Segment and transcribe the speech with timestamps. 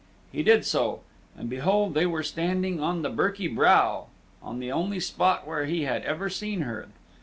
[0.31, 1.01] He did so,
[1.37, 4.07] and behold they were standing on the Birky Brow,
[4.41, 6.87] on the only spot where he had ever seen her.